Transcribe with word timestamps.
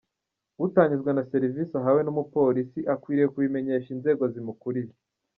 Utanyuzwe 0.65 1.09
na 1.13 1.23
serivisi 1.31 1.73
ahawe 1.81 2.01
n’umupolisi 2.03 2.79
akwiriye 2.93 3.27
kubimenyesha 3.33 3.89
inzego 3.95 4.23
zimukuriye. 4.33 4.93